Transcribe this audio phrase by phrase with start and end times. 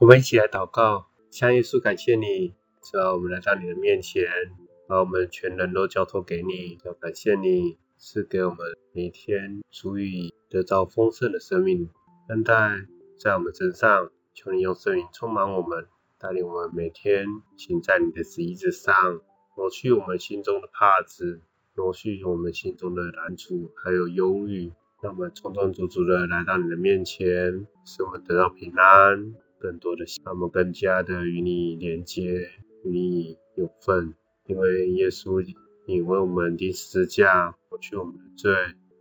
[0.00, 4.24] 我们一起来祷告，向耶稣感谢你，只要我们来到你的面前，
[4.88, 8.58] 把我们全人都交托给你，要感谢你是给我们
[8.94, 11.90] 每天足以得到丰盛的生命，
[12.30, 12.86] 恩待
[13.18, 15.86] 在我们身上，求你用圣灵充满我们，
[16.18, 17.26] 带领我们每天
[17.58, 19.20] 行在你的旨意之上，
[19.58, 21.42] 挪去我们心中的帕子，
[21.74, 24.72] 挪去我们心中的难处，还有忧郁。
[25.02, 32.48] 让我们充充足足的来到你的面前，使我们得到平安，更多的让我们更加的与你连接，
[32.82, 34.14] 与你有份。
[34.46, 35.44] 因为耶稣，
[35.86, 38.52] 你为我们钉十字架，抹去我们的罪，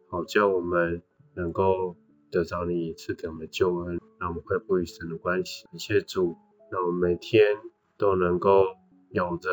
[0.10, 1.02] 好叫我们
[1.34, 1.96] 能够
[2.30, 5.66] 得到你赐给我们的救恩，让我们恢复与神的关系。
[5.68, 6.36] 感谢主，
[6.70, 7.58] 让我们每天
[7.98, 8.66] 都能够
[9.12, 9.50] 有着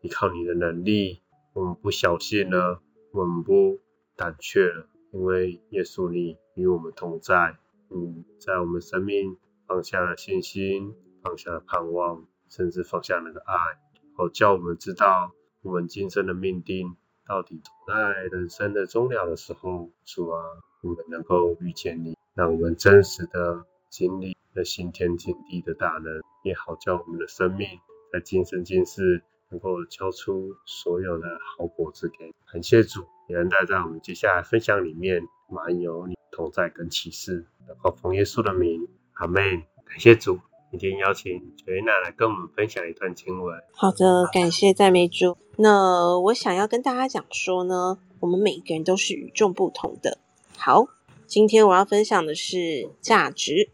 [0.00, 1.22] 依靠你的能力。
[1.54, 3.80] 我们不小心了，我们不
[4.14, 4.88] 胆怯了。
[5.12, 7.58] 因为耶稣你与我们同在，
[7.90, 13.54] 嗯，在我们生命放下了信心，放下了盼望，甚至放下那个爱，
[14.16, 15.32] 好叫我们知道
[15.62, 16.96] 我们今生的命定
[17.26, 20.42] 到底在人生的终了的时候，主啊，
[20.82, 27.68] 我们能够遇见你，让我们真实的经历那新天新地的大能，也好叫我们的生命
[28.12, 32.32] 在今生今世能够交出所有的好果子给。
[32.52, 33.04] 感谢主。
[33.28, 38.86] 也能带在我们接下来分享里面，满有你同在跟启示，祷告奉耶稣的名，
[39.16, 39.62] 阿门。
[39.84, 40.38] 感谢主，
[40.70, 43.54] 今天邀请卓娜来跟我们分享一段经文。
[43.72, 45.36] 好的，感谢赞美主。
[45.56, 50.18] 那我想要跟大家讲说呢，我们每一个人都是与众不同的。
[50.56, 50.86] 好，
[51.26, 53.70] 今天我要分享的是价值，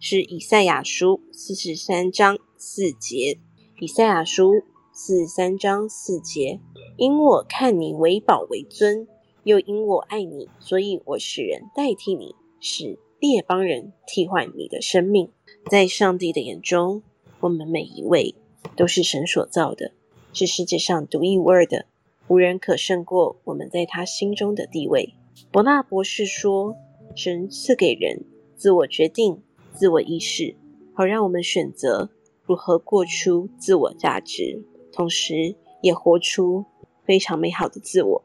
[0.00, 3.38] 是以赛亚书四十三章四节，
[3.80, 4.64] 以赛亚书。
[5.00, 6.58] 四十三章四节，
[6.96, 9.06] 因我看你为宝为尊，
[9.44, 15.30] 又因我爱你，所以我使人代替你，使列邦人替换你的生命。
[15.68, 17.02] 在上帝的眼中，
[17.40, 18.36] 我们每一位
[18.76, 19.90] 都是神所造的，
[20.32, 21.86] 是世界上独一无二的，
[22.28, 25.14] 无人可胜过我们在他心中的地位。
[25.50, 26.76] 伯纳博士说，
[27.16, 28.24] 神赐给人
[28.54, 29.42] 自我决定、
[29.72, 30.54] 自我意识，
[30.94, 32.10] 好让我们选择
[32.44, 34.62] 如何过出自我价值。
[34.92, 36.64] 同时，也活出
[37.04, 38.24] 非常美好的自我。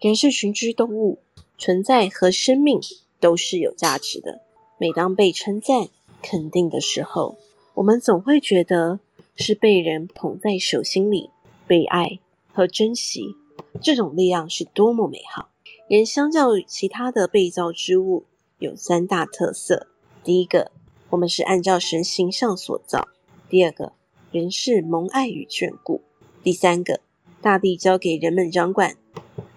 [0.00, 1.18] 人是群居动物，
[1.58, 2.80] 存在和生命
[3.20, 4.42] 都是有价值的。
[4.78, 5.88] 每当被称赞、
[6.22, 7.36] 肯定的时候，
[7.74, 9.00] 我们总会觉得
[9.36, 11.30] 是被人捧在手心里，
[11.66, 12.18] 被爱
[12.52, 13.34] 和珍惜。
[13.80, 15.48] 这种力量是多么美好！
[15.88, 18.24] 人相较于其他的被造之物，
[18.58, 19.88] 有三大特色：
[20.22, 20.70] 第一个，
[21.10, 23.08] 我们是按照神形象所造；
[23.48, 23.92] 第二个，
[24.30, 26.02] 人是蒙爱与眷顾。
[26.42, 27.00] 第三个，
[27.40, 28.96] 大地交给人们掌管。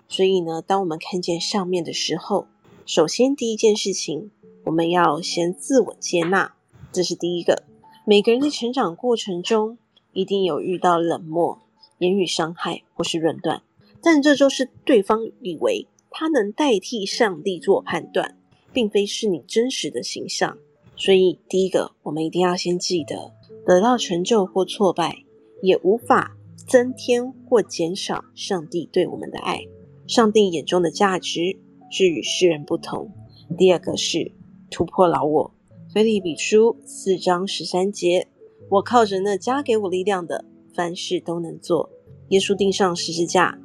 [0.08, 2.48] 所以呢，当我们看见上面的时候，
[2.94, 4.32] 首先第一件事情，
[4.66, 6.56] 我们要先自我接纳，
[6.92, 7.64] 这是第一个。
[8.06, 9.78] 每个人的成长过程中，
[10.12, 11.62] 一定有遇到冷漠、
[12.00, 13.64] 言语伤害或是论断，
[14.04, 18.38] 但这就是对方以为他能代替上帝做判断，
[18.74, 20.58] 并非是你真实的形象。
[20.98, 23.32] 所以，第一个，我们一定要先记得。
[23.66, 25.24] 得到成就或挫败，
[25.62, 26.36] 也无法
[26.68, 29.66] 增添或减少上帝对我们的爱。
[30.06, 31.58] 上帝眼中的价值
[31.92, 33.12] 是与世人不同。
[33.58, 34.32] 第二个是
[34.72, 35.54] 突破老我。
[35.94, 38.30] 腓立比书四章十三节：
[38.70, 41.90] 我靠着那加给我力量的，凡事都能做。
[42.30, 43.60] 耶稣钉上十字架，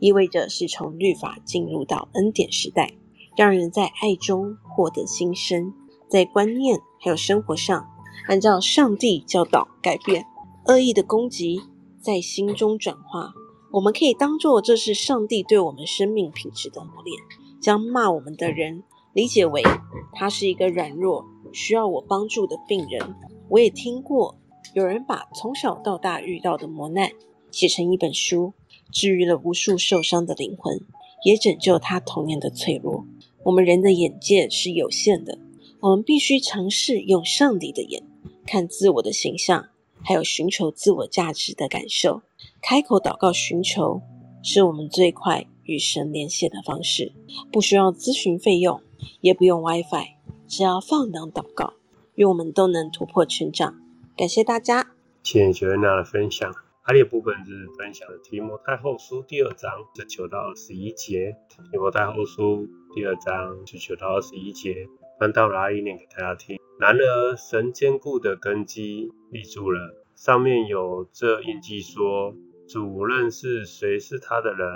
[0.00, 2.94] 意味着是从律法进入到恩典时代，
[3.36, 5.72] 让人在爱中获得新生，
[6.10, 7.86] 在观念还有生活上。
[8.26, 10.26] 按照上帝教导改变，
[10.66, 11.62] 恶意的攻击
[12.00, 13.32] 在心中转化。
[13.70, 17.16] 我们可以当作这是上帝对我们生命品质的磨练，
[17.60, 18.82] 将骂我们的人
[19.12, 19.62] 理解为
[20.12, 23.14] 他是一个软弱、需要我帮助的病人。
[23.48, 24.36] 我也听过
[24.74, 27.10] 有人把从小到大遇到的磨难
[27.50, 28.52] 写成一本书，
[28.92, 30.80] 治愈了无数受伤的灵魂，
[31.24, 33.06] 也拯救他童年的脆弱。
[33.44, 35.38] 我们人的眼界是有限的。
[35.80, 38.02] 我们必须尝试用上帝的眼
[38.44, 39.68] 看自我的形象，
[40.02, 42.20] 还有寻求自我价值的感受。
[42.60, 44.02] 开口祷告寻求，
[44.42, 47.12] 是我们最快与神连线的方式。
[47.52, 48.80] 不需要咨询费用，
[49.20, 50.14] 也不用 WiFi，
[50.48, 51.74] 只要放胆祷告，
[52.14, 53.78] 愿我们都能突破成长。
[54.16, 54.94] 感谢大家。
[55.22, 56.52] 谢谢 Joanna 的分享。
[56.80, 61.36] 还有部分是分享的提摩太后书第二章十九到二十一节。
[61.50, 64.88] 提摩太后书第二章十九到二十一节。
[65.20, 66.58] 翻到了阿姨念给大家听。
[66.80, 72.34] 然而，神坚固的根基立住了，上面有这印记说：
[72.68, 74.66] 主认识谁是他的人。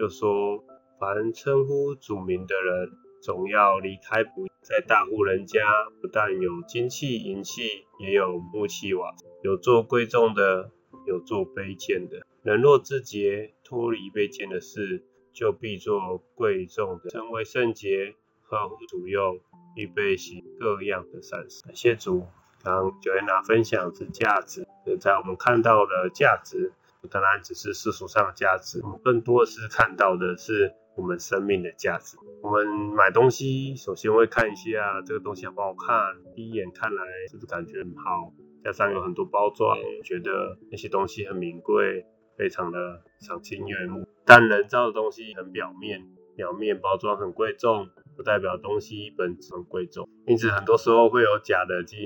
[0.00, 0.64] 又说：
[0.98, 4.46] 凡称呼主名的人，总要离开不。
[4.62, 5.60] 在大户人家，
[6.00, 10.70] 不但有金器银器，也有木器瓦，有做贵重的，
[11.06, 12.22] 有做卑贱的。
[12.42, 15.04] 人若自洁，脱离卑贱的事，
[15.34, 19.38] 就必做贵重的，成为圣洁，合乎主用，
[19.76, 21.62] 预备行各样的善事。
[21.62, 22.26] 感谢主，
[22.62, 24.66] 刚 Joanna 分享是价值，
[24.98, 32.16] 在我们看到的价值，不单单只是世俗上的价值，我们更多的是看到的是我们生命的价值。
[32.42, 38.32] 我们买东西，首先会看一下这个东西好不好看，第一眼看来是不是感觉很好，
[38.62, 42.06] 加上有很多包装，觉得那些东西很名贵。
[42.38, 46.00] 非常的赏心悦目，但人造的东西很表面，
[46.36, 50.08] 表面包装很贵重，不代表东西本质很贵重。
[50.26, 51.98] 因此，很多时候会有假的金、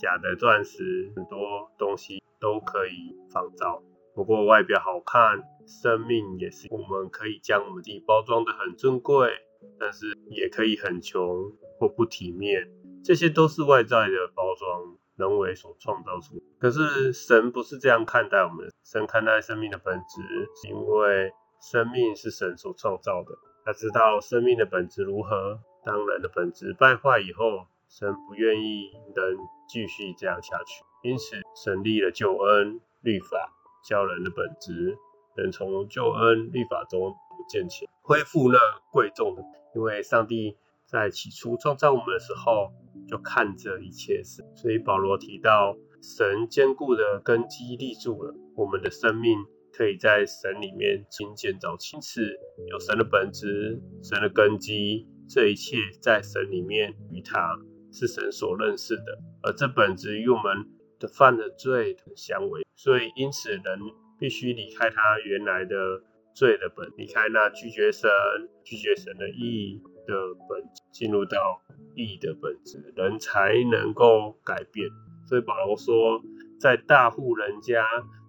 [0.00, 3.82] 假的钻石，很多东西都可以仿造。
[4.14, 6.68] 不过外表好看，生命也是。
[6.70, 9.30] 我们可以将我们自己包装得很尊贵，
[9.78, 12.68] 但是也可以很穷或不体面，
[13.04, 14.96] 这些都是外在的包装。
[15.16, 18.72] 人为所创造出，可是神不是这样看待我们。
[18.82, 20.22] 神看待生命的本质，
[20.56, 21.30] 是因为
[21.60, 23.34] 生命是神所创造的。
[23.62, 25.60] 他知道生命的本质如何。
[25.84, 29.36] 当人的本质败坏以后，神不愿意人
[29.68, 33.52] 继续这样下去，因此神立了救恩律法，
[33.84, 34.96] 教人的本质
[35.36, 38.58] 能从救恩律法中不见起，恢复那
[38.92, 39.42] 贵重的。
[39.74, 40.56] 因为上帝
[40.86, 42.72] 在起初创造我们的时候。
[43.08, 49.36] 就看这一切事，所以保罗提到，神坚固的根基立住了，我们的生命
[49.72, 51.72] 可以在神里面新建造。
[51.92, 52.22] 因此，
[52.68, 57.58] 有神的本质，神的根基，这一切在神里面与他
[57.92, 60.68] 是神所认识的，而这本质与我们
[61.00, 63.62] 的犯的罪相违，所以因此人
[64.18, 65.76] 必须离开他原来的
[66.34, 68.08] 罪的本，离开那拒绝神、
[68.64, 70.14] 拒绝神的义的
[70.48, 71.60] 本，进入到。
[71.96, 74.88] 义的本质，人才能够改变。
[75.26, 76.22] 所以保罗说，
[76.58, 77.84] 在大户人家，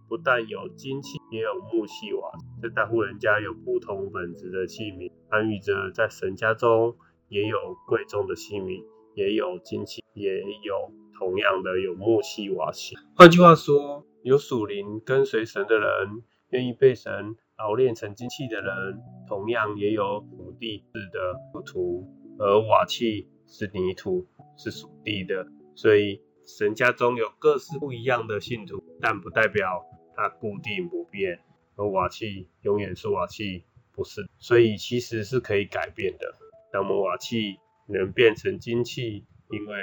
[0.10, 2.32] 不但有金器，也有木器瓦。
[2.62, 6.98] 在大户人家有不同本质的器皿，暗喻着在神家中
[7.30, 7.58] 也有
[7.88, 8.84] 贵重的器皿，
[9.14, 12.96] 也有金器，也有同样的有木器瓦器。
[13.16, 22.08] 换句话说，有属灵跟随神的人，愿意被神熬炼成精气的人，同样也有属地质的土徒，
[22.40, 23.28] 而瓦器。
[23.54, 24.26] 是泥土，
[24.56, 25.46] 是属地的，
[25.76, 29.84] 所以神家中有各式不一样的信徒，但不代表
[30.16, 31.42] 它固定不变。
[31.76, 36.34] 而瓦器永远是瓦器，不是，所以其实是可以改变的。
[36.72, 37.58] 那么瓦器
[37.90, 39.78] 能变成金器，因为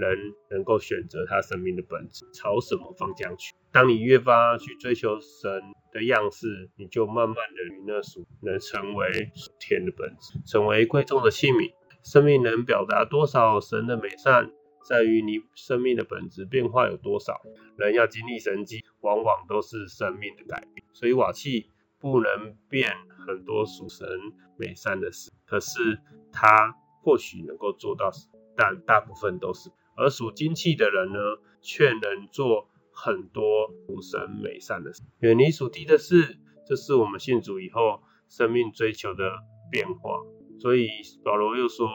[0.00, 0.18] 人
[0.50, 3.54] 能够选择他生命的本质，朝什么方向去。
[3.70, 5.62] 当你越发去追求神
[5.92, 11.72] 的样式，你就慢慢的与那属能成为属天的本质，成为贵重的器皿。
[12.02, 14.50] 生命能表达多少神的美善，
[14.88, 17.40] 在于你生命的本质变化有多少。
[17.76, 20.86] 人要经历神迹，往往都是生命的改变。
[20.94, 21.70] 所以瓦器
[22.00, 22.90] 不能变
[23.26, 24.08] 很多属神
[24.56, 26.00] 美善的事，可是
[26.32, 28.10] 它或许能够做到，
[28.56, 29.70] 但大部分都是。
[30.00, 31.18] 而属金气的人呢，
[31.60, 35.02] 却能做很多属神美善的事。
[35.20, 39.30] 远离属地的事，这是我们信主以后生命追求的
[39.70, 40.20] 变化。
[40.58, 40.88] 所以
[41.24, 41.88] 保罗又说：“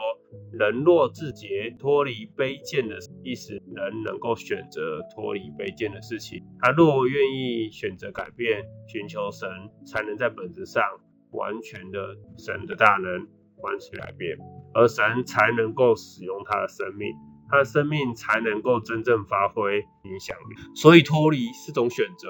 [0.50, 6.42] 人若自洁，脱离卑贱的意思，人能够选择脱离卑贱的事情。
[6.58, 9.48] 他若愿意选择改变，寻求神，
[9.84, 10.82] 才能在本质上
[11.30, 14.36] 完全的神的大能完全改变，
[14.74, 17.12] 而神才能够使用他的生命，
[17.48, 20.56] 他的生命才能够真正发挥影响力。
[20.74, 22.28] 所以脱离是种选择。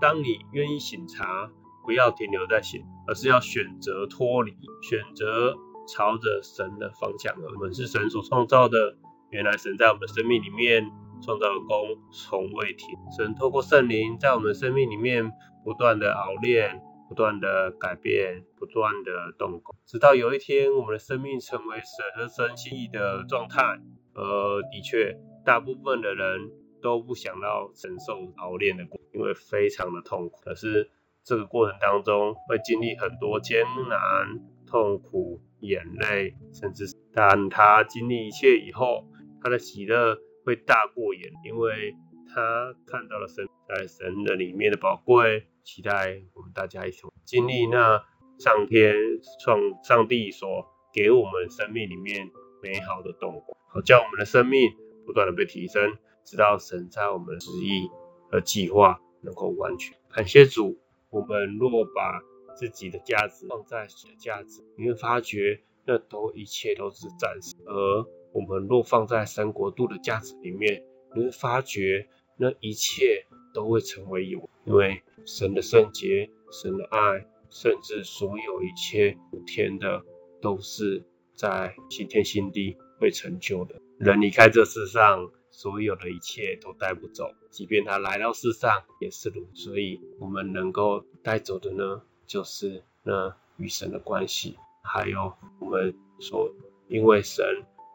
[0.00, 1.50] 当你愿意醒察，
[1.84, 5.56] 不要停留在醒，而是要选择脱离，选择。”
[5.88, 8.98] 朝着神的方向而，我们是神所创造的。
[9.30, 10.90] 原来神在我们的生命里面
[11.22, 12.88] 创造的工从未停。
[13.16, 15.30] 神透过圣灵在我们的生命里面
[15.64, 21.84] 不断的熬炼、不断的改变、不断的动工，直到有一天我们的生命成为神
[22.16, 23.78] 和神心意的状态。
[24.16, 26.50] 呃，的确，大部分的人
[26.82, 30.40] 都不想要承受熬炼的过，因为非常的痛苦。
[30.42, 30.90] 可是
[31.22, 35.40] 这个过程当中会经历很多艰难、痛苦。
[35.60, 39.08] 眼泪，甚至当他经历一切以后，
[39.42, 41.94] 他的喜乐会大过眼，因为
[42.28, 45.46] 他看到了神在神的里面的宝贵。
[45.64, 48.04] 期待我们大家一起经历那
[48.38, 48.94] 上天
[49.42, 52.30] 创上帝所给我们生命里面
[52.66, 54.72] 美好的动作，好叫我们的生命
[55.06, 57.88] 不断的被提升，直到神在我们的旨意
[58.28, 59.96] 和计划能够完全。
[60.12, 60.76] 感谢主，
[61.10, 62.20] 我们若把
[62.56, 70.82] 自己的价值放在神的价值，你会发觉那都一切都是暂时，而我们若放在神国度的价值里面，
[71.14, 80.02] 你会发觉那一切都会成为有，因为神的圣洁、神的爱，甚至所有一切天的，
[80.42, 81.04] 都是
[81.36, 83.80] 在新天新地会成就的。
[83.98, 89.46] 人离开这世上，所有的一切都带不走，即便他来到世上也是如。
[89.54, 96.52] 所以，我们能够带走的呢，就是那与神的关系，还有我们所
[96.88, 97.44] 因为神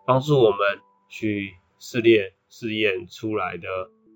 [0.06, 0.60] 帮助我们
[1.10, 3.68] 去试炼、试验出来的，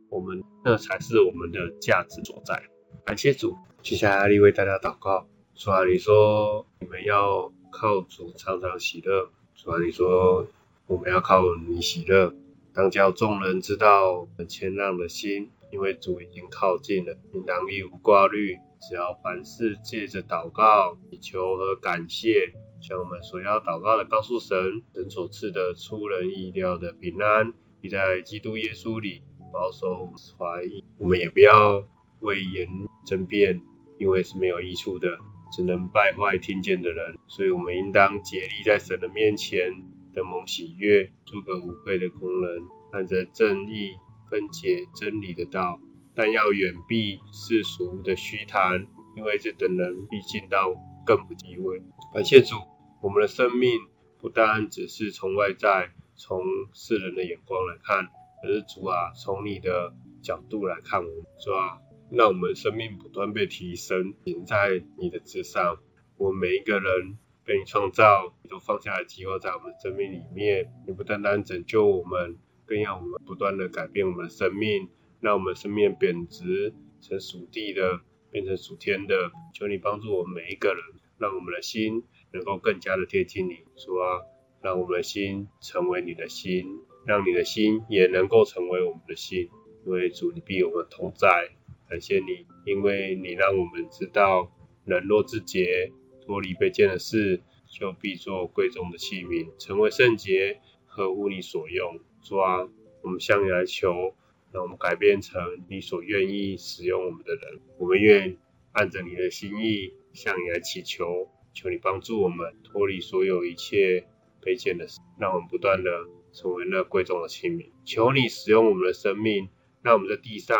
[0.09, 2.63] 我们那才是我们的价值所在。
[3.05, 5.27] 感谢主，接下来为大家祷告。
[5.53, 9.29] 主啊，你说你们要靠主常常喜乐。
[9.53, 10.47] 主啊，你说
[10.87, 12.33] 我们要靠你喜乐。
[12.73, 30.83] 当叫众人知道很谦让的心，因为主已经靠近了，应当一无挂虑，只要凡事借着祷告、祈求和感谢，将我们所要祷告的告诉神，神所赐的出人意料的平安，必在基督耶稣里保守怀疑。
[30.97, 31.83] 我们也不要
[32.19, 32.67] 为言
[33.05, 33.61] 争辩，
[33.97, 35.17] 因为是没有益处的，
[35.51, 37.17] 只能败坏听见的人。
[37.27, 39.71] 所以我们应当竭力在神的面前。
[40.15, 43.97] 的蒙喜悦，做个无愧的工人，按着正义
[44.29, 45.77] 分解真理的道，
[46.15, 48.87] 但要远避世俗的虚谈，
[49.17, 50.73] 因为这等人必进到
[51.05, 51.83] 更不地位。
[52.13, 52.55] 感谢主，
[53.01, 53.77] 我们的生命
[54.21, 56.39] 不单只是从外在、从
[56.71, 58.07] 世人的眼光来看，
[58.41, 61.77] 而是主啊，从你的角度来看我们，主啊，
[62.11, 65.79] 让我们生命不断被提升，行在你的之上。
[66.17, 67.17] 我们每一个人。
[67.47, 70.73] 被你创造，你都放下了计划在我们的生命里面。
[70.87, 79.31] 你不单单拯救我们，更要我们不断的改变我们的生命，让我们生命贬值成属地的，变成属天的。
[79.53, 80.83] 求你帮助我们每一个人，
[81.19, 84.23] 让我们的心能够更加的贴近你，主啊，
[84.63, 86.65] 让我们的心成为你的心，
[87.05, 89.51] 让你的心也能够成为我们的心。
[89.85, 91.51] 因为主，你必与我们同在。
[91.89, 94.51] 感谢你，因为你让我们知道，
[94.85, 95.91] 人若自洁。
[96.25, 101.99] 脱离卑贱的事，就必做贵重的器皿，成为圣洁，合乎你所用。
[102.23, 102.67] 主啊，
[103.03, 104.15] 我们向你来求，
[104.51, 105.39] 让我们改变成
[105.69, 107.59] 你所愿意使用我们的人。
[107.77, 108.37] 我们愿
[108.71, 114.07] 按着你的心意向你来祈求，求你帮助我们脱离所有一切
[114.41, 115.91] 卑贱的事，让我们不断的
[116.33, 117.69] 成为那贵重的器皿。
[117.83, 119.49] 求你使用我们的生命，
[119.83, 120.57] 让我们在地上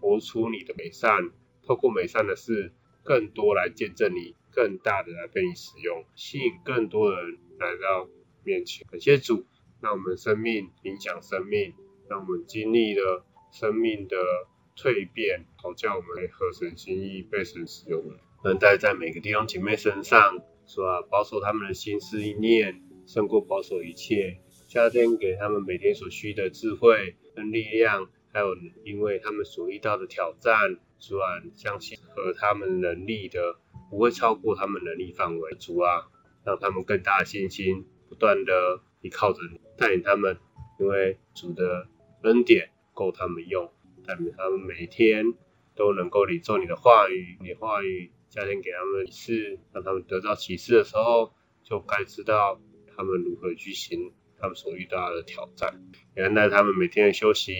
[0.00, 1.30] 活出你的美善，
[1.66, 2.72] 透过美善的事，
[3.02, 4.34] 更多来见证你。
[4.52, 8.08] 更大的来被你使用，吸引更多人来到
[8.42, 8.86] 面前。
[8.90, 9.44] 感谢主，
[9.82, 11.74] 让我们生命影响生命，
[12.08, 14.16] 让我们经历了生命的
[14.74, 18.02] 蜕变，好叫我们合神心意被神使用。
[18.44, 24.40] 能带在每个弟兄姐妹身上，说啊，保守他们的心思意念，胜过保守一切。
[24.68, 33.56] 加添给他们每天所需的智慧跟力量，还有因为他们所遇到的挑战，主啊，相信和他们能力的。
[33.88, 36.08] 不会超过他们能力范围，主啊，
[36.44, 40.36] 让他们更大的信心，不断的依靠着你，带领他们，
[40.80, 41.86] 因为主的
[42.24, 43.72] 恩典够他们用，
[44.04, 45.34] 带领他们每天
[45.76, 52.60] 都能够领受你的话语，你话语加添给他们启示，让他们得到启示的时候，就该知道
[52.96, 55.80] 他们如何去行他们所遇到的挑战，
[56.16, 57.54] 也恩待他们每天的休息，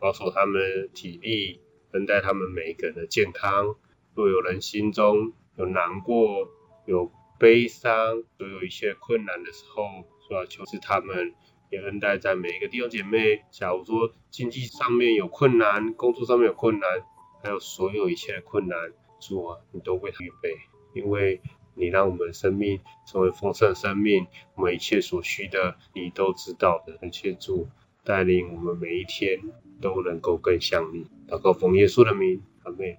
[0.00, 1.60] 保守他们体力，
[1.92, 3.76] 恩待他们每一个人的健康。
[4.14, 6.48] 若有人心中有难过，
[6.86, 9.84] 有悲伤，都有一些困难的时候，
[10.26, 11.34] 主啊，求赐他们
[11.70, 13.42] 也恩待在每一个弟兄姐妹。
[13.50, 16.88] 假如说经济上面有困难，工作上面有困难，
[17.42, 20.56] 还有所有一切的困难，主啊，你都为他预备，
[20.94, 21.40] 因为
[21.74, 26.96] 你让我们的生命成为丰盛生命，我们一切所需的你都知道的。
[26.98, 27.68] 感谢主
[28.04, 29.40] 带领我们每一天
[29.80, 31.06] 都能够更像你。
[31.28, 32.80] 祷告奉耶稣的名，阿门。